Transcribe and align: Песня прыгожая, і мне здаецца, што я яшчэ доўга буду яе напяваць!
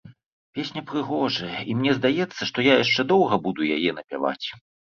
Песня 0.59 0.81
прыгожая, 0.91 1.59
і 1.69 1.75
мне 1.83 1.91
здаецца, 1.99 2.41
што 2.53 2.67
я 2.71 2.81
яшчэ 2.83 3.01
доўга 3.15 3.43
буду 3.47 3.71
яе 3.79 3.91
напяваць! 4.03 4.47